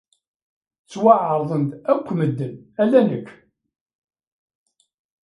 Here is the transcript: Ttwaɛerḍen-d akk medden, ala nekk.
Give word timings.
Ttwaɛerḍen-d 0.83 1.71
akk 1.93 2.07
medden, 2.17 2.53
ala 2.81 2.99
nekk. 3.09 3.27